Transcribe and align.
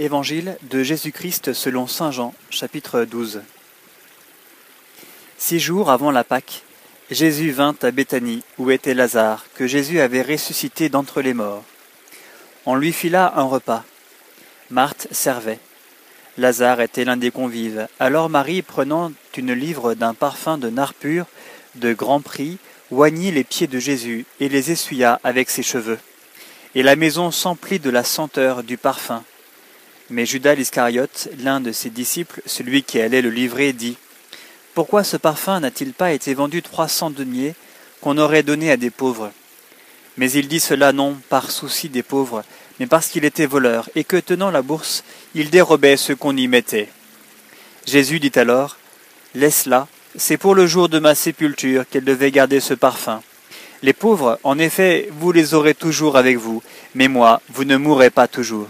Évangile 0.00 0.56
de 0.70 0.84
Jésus-Christ 0.84 1.52
selon 1.52 1.88
Saint 1.88 2.12
Jean, 2.12 2.32
chapitre 2.50 3.02
12. 3.02 3.42
Six 5.36 5.58
jours 5.58 5.90
avant 5.90 6.12
la 6.12 6.22
Pâque, 6.22 6.62
Jésus 7.10 7.50
vint 7.50 7.74
à 7.82 7.90
Béthanie, 7.90 8.44
où 8.58 8.70
était 8.70 8.94
Lazare, 8.94 9.46
que 9.56 9.66
Jésus 9.66 9.98
avait 9.98 10.22
ressuscité 10.22 10.88
d'entre 10.88 11.20
les 11.20 11.34
morts. 11.34 11.64
On 12.64 12.76
lui 12.76 12.92
fila 12.92 13.32
un 13.34 13.42
repas. 13.42 13.82
Marthe 14.70 15.08
servait. 15.10 15.58
Lazare 16.36 16.80
était 16.80 17.04
l'un 17.04 17.16
des 17.16 17.32
convives. 17.32 17.88
Alors 17.98 18.30
Marie, 18.30 18.62
prenant 18.62 19.10
une 19.36 19.52
livre 19.52 19.94
d'un 19.94 20.14
parfum 20.14 20.58
de 20.58 20.70
nard 20.70 20.94
pur, 20.94 21.26
de 21.74 21.92
grand 21.92 22.20
prix, 22.20 22.58
oignit 22.92 23.32
les 23.32 23.42
pieds 23.42 23.66
de 23.66 23.80
Jésus 23.80 24.26
et 24.38 24.48
les 24.48 24.70
essuya 24.70 25.18
avec 25.24 25.50
ses 25.50 25.64
cheveux. 25.64 25.98
Et 26.76 26.84
la 26.84 26.94
maison 26.94 27.32
s'emplit 27.32 27.80
de 27.80 27.90
la 27.90 28.04
senteur 28.04 28.62
du 28.62 28.76
parfum. 28.76 29.24
Mais 30.10 30.24
Judas 30.24 30.54
l'Iscariote, 30.54 31.28
l'un 31.40 31.60
de 31.60 31.70
ses 31.70 31.90
disciples, 31.90 32.40
celui 32.46 32.82
qui 32.82 32.98
allait 32.98 33.20
le 33.20 33.28
livrer, 33.28 33.74
dit 33.74 33.98
Pourquoi 34.72 35.04
ce 35.04 35.18
parfum 35.18 35.60
n'a-t-il 35.60 35.92
pas 35.92 36.12
été 36.12 36.32
vendu 36.32 36.62
trois 36.62 36.88
cents 36.88 37.10
deniers 37.10 37.54
qu'on 38.00 38.16
aurait 38.16 38.42
donné 38.42 38.70
à 38.70 38.78
des 38.78 38.88
pauvres? 38.88 39.30
Mais 40.16 40.30
il 40.30 40.48
dit 40.48 40.60
cela 40.60 40.92
non 40.92 41.18
par 41.28 41.50
souci 41.50 41.90
des 41.90 42.02
pauvres, 42.02 42.42
mais 42.80 42.86
parce 42.86 43.08
qu'il 43.08 43.26
était 43.26 43.44
voleur, 43.44 43.90
et 43.94 44.02
que, 44.04 44.16
tenant 44.16 44.50
la 44.50 44.62
bourse, 44.62 45.04
il 45.34 45.50
dérobait 45.50 45.98
ce 45.98 46.14
qu'on 46.14 46.36
y 46.36 46.48
mettait. 46.48 46.88
Jésus 47.86 48.18
dit 48.18 48.32
alors 48.36 48.78
Laisse-la, 49.34 49.88
c'est 50.16 50.38
pour 50.38 50.54
le 50.54 50.66
jour 50.66 50.88
de 50.88 50.98
ma 50.98 51.14
sépulture 51.14 51.84
qu'elle 51.88 52.04
devait 52.04 52.30
garder 52.30 52.60
ce 52.60 52.72
parfum. 52.72 53.20
Les 53.82 53.92
pauvres, 53.92 54.40
en 54.42 54.58
effet, 54.58 55.10
vous 55.12 55.32
les 55.32 55.52
aurez 55.52 55.74
toujours 55.74 56.16
avec 56.16 56.38
vous, 56.38 56.62
mais 56.94 57.08
moi, 57.08 57.42
vous 57.50 57.64
ne 57.64 57.76
mourrez 57.76 58.10
pas 58.10 58.26
toujours. 58.26 58.68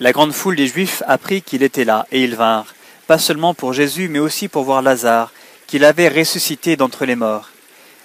La 0.00 0.10
grande 0.10 0.32
foule 0.32 0.56
des 0.56 0.66
Juifs 0.66 1.04
apprit 1.06 1.40
qu'il 1.40 1.62
était 1.62 1.84
là, 1.84 2.06
et 2.10 2.24
ils 2.24 2.34
vinrent, 2.34 2.74
pas 3.06 3.18
seulement 3.18 3.54
pour 3.54 3.72
Jésus, 3.72 4.08
mais 4.08 4.18
aussi 4.18 4.48
pour 4.48 4.64
voir 4.64 4.82
Lazare, 4.82 5.32
qu'il 5.68 5.84
avait 5.84 6.08
ressuscité 6.08 6.76
d'entre 6.76 7.04
les 7.04 7.14
morts. 7.14 7.50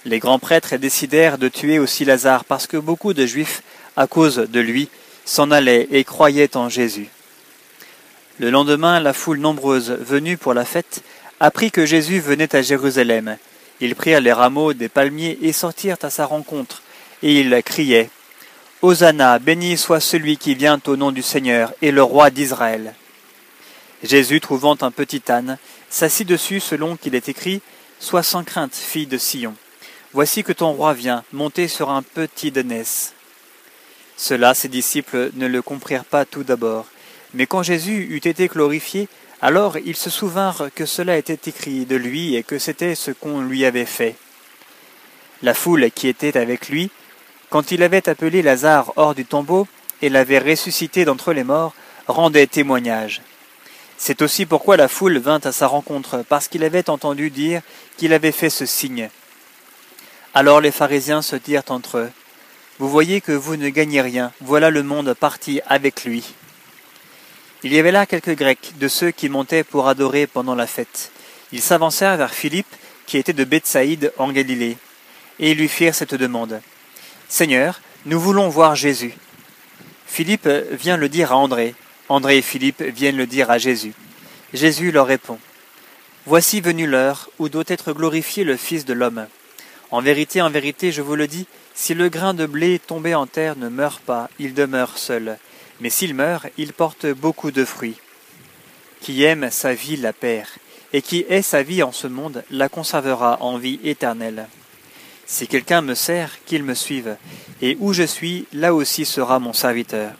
Les 0.04 0.20
grands 0.20 0.38
prêtres 0.38 0.76
décidèrent 0.76 1.36
de 1.36 1.48
tuer 1.48 1.80
aussi 1.80 2.04
Lazare, 2.04 2.44
parce 2.44 2.68
que 2.68 2.76
beaucoup 2.76 3.12
de 3.12 3.26
Juifs, 3.26 3.62
à 3.96 4.06
cause 4.06 4.36
de 4.36 4.60
lui, 4.60 4.88
s'en 5.24 5.50
allaient 5.50 5.88
et 5.90 6.04
croyaient 6.04 6.56
en 6.56 6.68
Jésus. 6.68 7.08
Le 8.38 8.50
lendemain, 8.50 9.00
la 9.00 9.12
foule 9.12 9.38
nombreuse, 9.38 9.90
venue 9.90 10.36
pour 10.36 10.54
la 10.54 10.64
fête, 10.64 11.02
apprit 11.40 11.72
que 11.72 11.86
Jésus 11.86 12.20
venait 12.20 12.54
à 12.54 12.62
Jérusalem. 12.62 13.36
Ils 13.80 13.96
prirent 13.96 14.20
les 14.20 14.32
rameaux 14.32 14.74
des 14.74 14.88
palmiers 14.88 15.38
et 15.42 15.52
sortirent 15.52 15.96
à 16.02 16.10
sa 16.10 16.24
rencontre, 16.24 16.82
et 17.24 17.40
ils 17.40 17.62
criaient 17.64 18.10
Hosanna, 18.82 19.38
béni 19.38 19.76
soit 19.76 20.00
celui 20.00 20.38
qui 20.38 20.54
vient 20.54 20.80
au 20.86 20.96
nom 20.96 21.12
du 21.12 21.20
Seigneur 21.20 21.74
et 21.82 21.90
le 21.90 22.02
roi 22.02 22.30
d'Israël. 22.30 22.94
Jésus, 24.02 24.40
trouvant 24.40 24.76
un 24.80 24.90
petit 24.90 25.22
âne, 25.28 25.58
s'assit 25.90 26.26
dessus 26.26 26.60
selon 26.60 26.96
qu'il 26.96 27.14
est 27.14 27.28
écrit 27.28 27.60
Sois 27.98 28.22
sans 28.22 28.42
crainte, 28.42 28.74
fille 28.74 29.06
de 29.06 29.18
Sion. 29.18 29.54
Voici 30.14 30.42
que 30.42 30.54
ton 30.54 30.72
roi 30.72 30.94
vient, 30.94 31.24
monté 31.34 31.68
sur 31.68 31.90
un 31.90 32.00
petit 32.00 32.50
dânesse. 32.50 33.12
Cela, 34.16 34.54
ses 34.54 34.68
disciples 34.68 35.30
ne 35.34 35.46
le 35.46 35.60
comprirent 35.60 36.06
pas 36.06 36.24
tout 36.24 36.42
d'abord. 36.42 36.86
Mais 37.34 37.44
quand 37.44 37.62
Jésus 37.62 38.06
eut 38.08 38.26
été 38.26 38.48
glorifié, 38.48 39.08
alors 39.42 39.76
ils 39.76 39.96
se 39.96 40.08
souvinrent 40.08 40.70
que 40.74 40.86
cela 40.86 41.18
était 41.18 41.50
écrit 41.50 41.84
de 41.84 41.96
lui 41.96 42.34
et 42.34 42.42
que 42.42 42.58
c'était 42.58 42.94
ce 42.94 43.10
qu'on 43.10 43.42
lui 43.42 43.66
avait 43.66 43.84
fait. 43.84 44.16
La 45.42 45.52
foule 45.52 45.90
qui 45.90 46.08
était 46.08 46.38
avec 46.38 46.70
lui 46.70 46.90
quand 47.50 47.72
il 47.72 47.82
avait 47.82 48.08
appelé 48.08 48.42
Lazare 48.42 48.92
hors 48.96 49.14
du 49.14 49.26
tombeau 49.26 49.66
et 50.02 50.08
l'avait 50.08 50.38
ressuscité 50.38 51.04
d'entre 51.04 51.32
les 51.32 51.44
morts, 51.44 51.74
rendait 52.06 52.46
témoignage. 52.46 53.22
C'est 53.98 54.22
aussi 54.22 54.46
pourquoi 54.46 54.76
la 54.76 54.88
foule 54.88 55.18
vint 55.18 55.40
à 55.44 55.52
sa 55.52 55.66
rencontre, 55.66 56.24
parce 56.28 56.48
qu'il 56.48 56.64
avait 56.64 56.88
entendu 56.88 57.28
dire 57.28 57.60
qu'il 57.98 58.14
avait 58.14 58.32
fait 58.32 58.48
ce 58.48 58.64
signe. 58.64 59.10
Alors 60.32 60.60
les 60.60 60.70
pharisiens 60.70 61.22
se 61.22 61.36
dirent 61.36 61.64
entre 61.68 61.98
eux, 61.98 62.10
Vous 62.78 62.88
voyez 62.88 63.20
que 63.20 63.32
vous 63.32 63.56
ne 63.56 63.68
gagnez 63.68 64.00
rien, 64.00 64.32
voilà 64.40 64.70
le 64.70 64.82
monde 64.82 65.12
parti 65.12 65.60
avec 65.66 66.04
lui. 66.04 66.32
Il 67.62 67.74
y 67.74 67.78
avait 67.78 67.92
là 67.92 68.06
quelques 68.06 68.36
Grecs, 68.36 68.72
de 68.78 68.88
ceux 68.88 69.10
qui 69.10 69.28
montaient 69.28 69.64
pour 69.64 69.86
adorer 69.86 70.26
pendant 70.26 70.54
la 70.54 70.66
fête. 70.66 71.10
Ils 71.52 71.60
s'avancèrent 71.60 72.16
vers 72.16 72.32
Philippe, 72.32 72.74
qui 73.04 73.18
était 73.18 73.34
de 73.34 73.44
Bethsaïde 73.44 74.14
en 74.16 74.32
Galilée, 74.32 74.78
et 75.40 75.50
ils 75.50 75.58
lui 75.58 75.68
firent 75.68 75.94
cette 75.94 76.14
demande. 76.14 76.62
Seigneur, 77.30 77.80
nous 78.06 78.18
voulons 78.18 78.48
voir 78.48 78.74
Jésus. 78.74 79.14
Philippe 80.04 80.48
vient 80.72 80.96
le 80.96 81.08
dire 81.08 81.30
à 81.30 81.36
André. 81.36 81.76
André 82.08 82.38
et 82.38 82.42
Philippe 82.42 82.82
viennent 82.82 83.16
le 83.16 83.28
dire 83.28 83.52
à 83.52 83.58
Jésus. 83.58 83.92
Jésus 84.52 84.90
leur 84.90 85.06
répond. 85.06 85.38
Voici 86.26 86.60
venue 86.60 86.88
l'heure 86.88 87.30
où 87.38 87.48
doit 87.48 87.62
être 87.68 87.92
glorifié 87.92 88.42
le 88.42 88.56
Fils 88.56 88.84
de 88.84 88.94
l'homme. 88.94 89.28
En 89.92 90.00
vérité, 90.00 90.42
en 90.42 90.50
vérité, 90.50 90.90
je 90.90 91.02
vous 91.02 91.14
le 91.14 91.28
dis, 91.28 91.46
si 91.72 91.94
le 91.94 92.08
grain 92.08 92.34
de 92.34 92.46
blé 92.46 92.80
tombé 92.80 93.14
en 93.14 93.28
terre 93.28 93.56
ne 93.56 93.68
meurt 93.68 94.02
pas, 94.02 94.28
il 94.40 94.52
demeure 94.52 94.98
seul. 94.98 95.38
Mais 95.80 95.88
s'il 95.88 96.14
meurt, 96.14 96.48
il 96.58 96.72
porte 96.72 97.06
beaucoup 97.06 97.52
de 97.52 97.64
fruits. 97.64 98.00
Qui 99.00 99.22
aime 99.22 99.50
sa 99.52 99.72
vie 99.72 99.96
la 99.96 100.12
perd, 100.12 100.48
et 100.92 101.00
qui 101.00 101.24
hait 101.28 101.42
sa 101.42 101.62
vie 101.62 101.84
en 101.84 101.92
ce 101.92 102.08
monde 102.08 102.42
la 102.50 102.68
conservera 102.68 103.40
en 103.40 103.56
vie 103.56 103.78
éternelle. 103.84 104.48
Si 105.26 105.46
quelqu'un 105.46 105.80
me 105.80 105.94
sert, 105.94 106.44
qu'il 106.44 106.64
me 106.64 106.74
suive, 106.74 107.16
et 107.62 107.76
où 107.80 107.92
je 107.92 108.02
suis, 108.02 108.46
là 108.52 108.74
aussi 108.74 109.04
sera 109.04 109.38
mon 109.38 109.52
serviteur. 109.52 110.12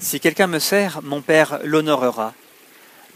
Si 0.00 0.18
quelqu'un 0.18 0.46
me 0.46 0.58
sert, 0.58 1.02
mon 1.02 1.20
Père 1.20 1.60
l'honorera. 1.64 2.34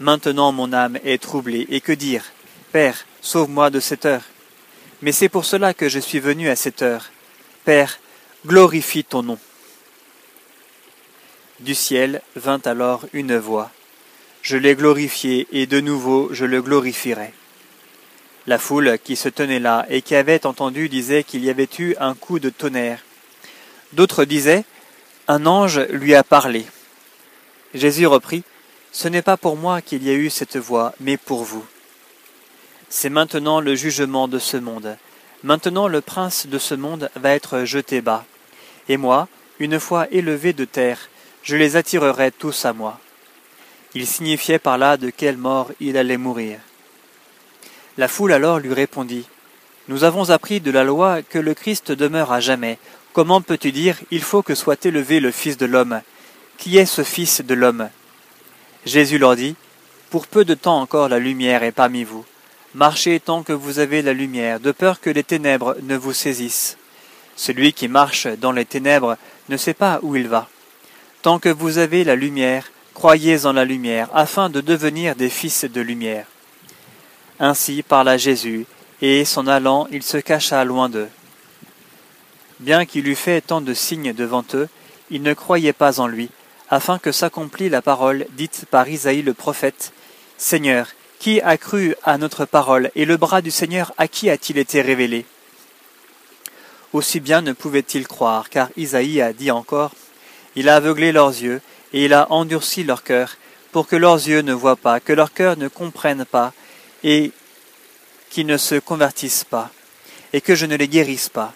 Maintenant 0.01 0.53
mon 0.53 0.73
âme 0.73 0.99
est 1.05 1.23
troublée, 1.23 1.67
et 1.71 1.81
que 1.81 1.93
dire? 1.93 2.25
Père, 2.73 3.07
sauve-moi 3.21 3.71
de 3.71 3.81
cette 3.81 4.05
heure. 4.05 4.25
Mais 5.03 5.13
c'est 5.13 5.29
pour 5.29 5.45
cela 5.45 5.75
que 5.75 5.89
je 5.89 5.99
suis 5.99 6.21
venu 6.21 6.49
à 6.49 6.57
cette 6.57 6.83
heure. 6.83 7.11
Père, 7.65 7.99
glorifie 8.47 9.05
ton 9.05 9.23
nom. 9.23 9.39
Du 11.61 11.75
ciel 11.75 12.21
vint 12.37 12.61
alors 12.65 13.07
une 13.13 13.37
voix. 13.37 13.71
Je 14.43 14.57
l'ai 14.57 14.75
glorifié, 14.75 15.47
et 15.53 15.67
de 15.67 15.81
nouveau 15.81 16.29
je 16.33 16.45
le 16.45 16.61
glorifierai. 16.61 17.33
La 18.47 18.59
foule 18.59 18.99
qui 19.03 19.17
se 19.17 19.31
tenait 19.31 19.59
là 19.59 19.87
et 19.89 20.03
qui 20.03 20.15
avait 20.15 20.45
entendu 20.45 20.91
disait 20.91 21.25
qu'il 21.25 21.43
y 21.45 21.51
avait 21.51 21.69
eu 21.79 21.95
un 21.99 22.15
coup 22.15 22.39
de 22.39 22.51
tonnerre. 22.51 23.01
D'autres 23.95 24.25
disaient 24.25 24.65
Un 25.29 25.47
ange 25.47 25.81
lui 25.89 26.15
a 26.15 26.23
parlé. 26.23 26.67
Jésus 27.73 28.07
reprit 28.07 28.45
Ce 28.93 29.09
n'est 29.09 29.23
pas 29.23 29.39
pour 29.39 29.57
moi 29.57 29.81
qu'il 29.81 30.03
y 30.05 30.11
a 30.11 30.15
eu 30.15 30.29
cette 30.29 30.59
voix, 30.59 30.95
mais 31.01 31.17
pour 31.17 31.45
vous. 31.45 31.65
C'est 32.91 33.09
maintenant 33.09 33.61
le 33.61 33.75
jugement 33.75 34.29
de 34.29 34.39
ce 34.39 34.59
monde. 34.59 34.97
Maintenant 35.43 35.89
le 35.89 36.03
prince 36.03 36.47
de 36.47 36.59
ce 36.59 36.75
monde 36.75 37.11
va 37.17 37.31
être 37.31 37.65
jeté 37.65 38.03
bas. 38.03 38.27
Et 38.89 38.99
moi, 38.99 39.29
une 39.59 39.81
fois 39.81 40.07
élevé 40.11 40.53
de 40.53 40.67
terre, 40.67 41.09
je 41.43 41.57
les 41.57 41.77
attirerai 41.77 42.31
tous 42.31 42.67
à 42.67 42.73
moi. 42.75 43.01
Il 43.95 44.07
signifiait 44.07 44.59
par 44.59 44.77
là 44.77 44.97
de 44.97 45.11
quelle 45.11 45.39
mort 45.39 45.71
il 45.81 45.97
allait 45.97 46.19
mourir. 46.19 46.61
La 47.97 48.09
foule 48.09 48.33
alors 48.33 48.59
lui 48.59 48.75
répondit 48.75 49.25
Nous 49.87 50.03
avons 50.03 50.31
appris 50.31 50.61
de 50.61 50.73
la 50.73 50.83
loi 50.83 51.23
que 51.23 51.39
le 51.39 51.55
Christ 51.55 51.93
demeure 51.93 52.33
à 52.33 52.41
jamais. 52.41 52.79
Comment 53.13 53.41
peux-tu 53.41 53.71
dire 53.71 54.01
Il 54.11 54.23
faut 54.23 54.43
que 54.43 54.57
soit 54.57 54.85
élevé 54.85 55.21
le 55.21 55.31
Fils 55.31 55.57
de 55.57 55.67
l'homme? 55.67 56.01
Qui 56.59 56.79
est 56.79 56.87
ce 56.87 57.05
Fils 57.05 57.43
de 57.43 57.55
l'homme? 57.55 57.89
Jésus 58.85 59.19
leur 59.19 59.37
dit 59.37 59.55
Pour 60.11 60.27
peu 60.27 60.45
de 60.45 60.55
temps 60.55 60.81
encore 60.81 61.09
la 61.09 61.21
lumière 61.21 61.63
est 61.63 61.71
parmi 61.71 62.03
vous. 62.03 62.25
Marchez 62.75 63.21
tant 63.21 63.45
que 63.45 63.53
vous 63.53 63.79
avez 63.79 64.03
la 64.03 64.13
lumière, 64.13 64.59
de 64.59 64.73
peur 64.73 65.01
que 65.01 65.11
les 65.11 65.23
ténèbres 65.23 65.77
ne 65.85 65.97
vous 65.97 66.13
saisissent. 66.13 66.77
Celui 67.37 67.73
qui 67.73 67.87
marche 67.87 68.27
dans 68.27 68.51
les 68.51 68.65
ténèbres 68.65 69.17
ne 69.49 69.57
sait 69.57 69.75
pas 69.75 70.01
où 70.03 70.17
il 70.17 70.27
va. 70.27 70.49
Tant 71.23 71.39
que 71.39 71.49
vous 71.49 71.79
avez 71.79 72.03
la 72.03 72.17
lumière, 72.17 72.73
croyez 72.93 73.47
en 73.47 73.53
la 73.53 73.65
lumière, 73.65 74.09
afin 74.13 74.51
de 74.51 74.61
devenir 74.61 75.15
des 75.15 75.31
fils 75.31 75.65
de 75.65 75.81
lumière. 75.81 76.27
Ainsi 77.41 77.83
parla 77.83 78.17
Jésus, 78.17 78.67
et 79.03 79.25
s'en 79.25 79.47
allant, 79.47 79.89
il 79.91 80.03
se 80.03 80.19
cacha 80.19 80.65
loin 80.65 80.89
d'eux. 80.89 81.09
Bien 82.61 82.87
qu'il 82.87 83.09
eût 83.09 83.17
fait 83.17 83.41
tant 83.41 83.61
de 83.61 83.75
signes 83.75 84.13
devant 84.13 84.45
eux, 84.55 84.69
ils 85.11 85.23
ne 85.23 85.35
croyaient 85.35 85.73
pas 85.73 86.01
en 86.01 86.07
lui, 86.07 86.31
afin 86.71 86.99
que 86.99 87.13
s'accomplît 87.13 87.69
la 87.69 87.83
parole 87.83 88.27
dite 88.37 88.67
par 88.71 88.89
Isaïe 88.89 89.23
le 89.23 89.35
prophète. 89.35 89.93
Seigneur, 90.39 90.89
qui 91.19 91.41
a 91.41 91.57
cru 91.57 91.95
à 92.05 92.19
notre 92.19 92.45
parole, 92.45 92.91
et 92.95 93.05
le 93.05 93.17
bras 93.17 93.43
du 93.43 93.51
Seigneur 93.51 93.93
à 93.99 94.09
qui 94.09 94.31
a-t-il 94.31 94.59
été 94.59 94.81
révélé? 94.81 95.27
Aussi 96.93 97.19
bien 97.19 97.43
ne 97.43 97.53
pouvaient-ils 97.53 98.07
croire, 98.07 98.49
car 98.49 98.69
Isaïe 98.77 99.21
a 99.21 99.33
dit 99.33 99.51
encore 99.51 99.93
Il 100.55 100.69
a 100.69 100.77
aveuglé 100.77 101.11
leurs 101.11 101.31
yeux, 101.31 101.61
et 101.93 102.05
il 102.05 102.15
a 102.15 102.31
endurci 102.31 102.85
leur 102.85 103.03
cœur, 103.03 103.37
pour 103.73 103.89
que 103.89 103.97
leurs 103.97 104.29
yeux 104.29 104.43
ne 104.43 104.53
voient 104.53 104.77
pas, 104.77 105.01
que 105.01 105.13
leur 105.13 105.33
cœur 105.33 105.57
ne 105.57 105.67
comprenne 105.67 106.25
pas, 106.25 106.53
et 107.05 107.31
qui 108.31 108.45
ne 108.45 108.57
se 108.57 108.75
convertissent 108.77 109.45
pas, 109.45 109.71
et 110.33 110.41
que 110.41 110.57
je 110.57 110.67
ne 110.67 110.75
les 110.75 110.89
guérisse 110.89 111.29
pas. 111.29 111.53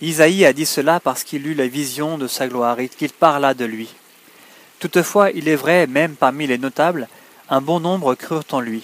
Isaïe 0.00 0.44
a 0.44 0.52
dit 0.52 0.66
cela 0.66 0.98
parce 0.98 1.22
qu'il 1.22 1.46
eut 1.46 1.54
la 1.54 1.68
vision 1.68 2.18
de 2.18 2.26
sa 2.26 2.48
gloire 2.48 2.80
et 2.80 2.88
qu'il 2.88 3.12
parla 3.12 3.54
de 3.54 3.64
lui. 3.64 3.94
Toutefois, 4.80 5.30
il 5.30 5.48
est 5.48 5.56
vrai, 5.56 5.86
même 5.86 6.16
parmi 6.16 6.46
les 6.46 6.58
notables, 6.58 7.08
un 7.48 7.60
bon 7.60 7.80
nombre 7.80 8.14
crurent 8.14 8.44
en 8.52 8.60
lui. 8.60 8.82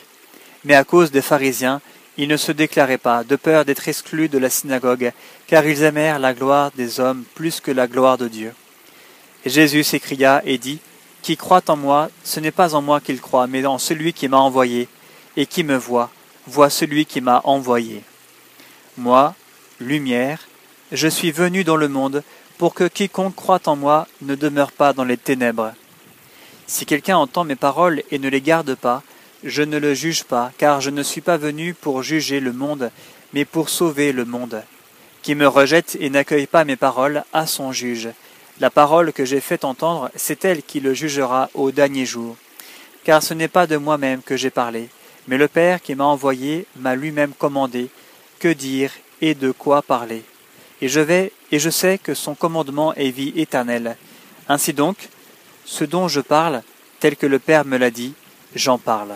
Mais 0.64 0.74
à 0.74 0.84
cause 0.84 1.10
des 1.10 1.20
pharisiens, 1.22 1.80
ils 2.16 2.28
ne 2.28 2.36
se 2.36 2.52
déclaraient 2.52 2.98
pas, 2.98 3.24
de 3.24 3.36
peur 3.36 3.64
d'être 3.64 3.88
exclus 3.88 4.28
de 4.28 4.38
la 4.38 4.50
synagogue, 4.50 5.12
car 5.46 5.66
ils 5.66 5.82
aimèrent 5.82 6.19
la 6.19 6.34
gloire 6.34 6.70
des 6.76 7.00
hommes 7.00 7.24
plus 7.34 7.60
que 7.60 7.70
la 7.70 7.86
gloire 7.86 8.19
de 8.19 8.28
Dieu. 8.28 8.54
Jésus 9.44 9.82
s'écria 9.82 10.42
et 10.44 10.58
dit, 10.58 10.78
Qui 11.22 11.36
croit 11.36 11.62
en 11.69 11.76
moi, 11.76 12.10
ce 12.24 12.40
n'est 12.40 12.50
pas 12.52 12.74
en 12.74 12.82
moi 12.82 13.00
qu'il 13.00 13.20
croit, 13.20 13.46
mais 13.46 13.64
en 13.66 13.78
celui 13.78 14.12
qui 14.12 14.28
m'a 14.28 14.38
envoyé, 14.38 14.88
et 15.37 15.46
qui 15.46 15.64
me 15.64 15.76
voit, 15.76 16.11
voit 16.46 16.70
celui 16.70 17.06
qui 17.06 17.20
m'a 17.20 17.40
envoyé. 17.44 18.02
Moi, 18.96 19.34
lumière, 19.81 20.49
je 20.93 21.08
suis 21.08 21.32
venu 21.32 21.64
dans 21.64 21.76
le 21.76 21.88
monde 21.88 22.23
pour 22.58 22.75
que 22.75 22.84
quiconque 22.84 23.34
croit 23.34 23.67
en 23.67 23.76
moi 23.76 24.06
ne 24.20 24.34
demeure 24.34 24.73
pas 24.73 24.93
dans 24.93 25.05
les 25.05 25.17
ténèbres. 25.17 25.73
Si 26.67 26.87
quelqu'un 26.87 27.17
entend 27.17 27.44
mes 27.44 27.56
paroles 27.56 28.02
et 28.11 28.19
ne 28.19 28.29
les 28.29 28.40
garde 28.40 28.75
pas, 28.75 29.02
je 29.44 29.62
ne 29.62 29.79
le 29.79 29.94
juge 29.94 30.25
pas, 30.25 30.52
car 30.58 30.81
je 30.81 30.90
ne 30.90 31.02
suis 31.02 31.20
pas 31.20 31.37
venu 31.37 31.75
pour 31.75 32.02
juger 32.02 32.40
le 32.40 32.52
monde, 32.52 32.90
mais 33.32 33.44
pour 33.44 33.69
sauver 33.69 34.12
le 34.12 34.25
monde. 34.25 34.62
Qui 35.23 35.34
me 35.34 35.46
rejette 35.46 35.96
et 36.00 36.11
n'accueille 36.11 36.46
pas 36.46 36.64
mes 36.64 36.76
paroles 36.76 37.25
a 37.32 37.46
son 37.46 37.73
juge. 37.73 38.11
La 38.61 38.70
parole 38.70 39.12
que 39.12 39.25
j'ai 39.25 39.40
fait 39.40 39.64
entendre, 39.64 40.11
c'est 40.14 40.44
elle 40.44 40.62
qui 40.62 40.81
le 40.81 40.94
jugera 40.94 41.49
au 41.55 41.73
dernier 41.73 42.06
jour. 42.06 42.37
Car 43.05 43.23
ce 43.23 43.34
n'est 43.34 43.49
pas 43.49 43.67
de 43.67 43.76
moi-même 43.76 44.23
que 44.23 44.37
j'ai 44.37 44.50
parlé, 44.50 44.88
mais 45.28 45.38
le 45.38 45.48
Père 45.48 45.80
qui 45.80 45.94
m'a 45.94 46.04
envoyé 46.04 46.66
m'a 46.76 46.94
lui-même 46.94 47.32
commandé 47.32 47.88
que 48.38 48.48
dire 48.48 48.90
et 49.20 49.34
de 49.34 49.52
quoi 49.52 49.82
parler. 49.82 50.22
Et 50.80 50.88
je 50.88 51.00
vais, 51.00 51.32
et 51.52 51.58
je 51.58 51.70
sais 51.70 51.98
que 51.98 52.14
son 52.14 52.34
commandement 52.34 52.92
est 52.94 53.10
vie 53.10 53.32
éternelle. 53.36 53.96
Ainsi 54.48 54.72
donc, 54.72 55.08
ce 55.64 55.84
dont 55.84 56.08
je 56.08 56.20
parle, 56.20 56.62
tel 56.98 57.16
que 57.16 57.26
le 57.26 57.38
Père 57.38 57.64
me 57.64 57.76
l'a 57.76 57.90
dit, 57.90 58.14
j'en 58.54 58.78
parle. 58.78 59.14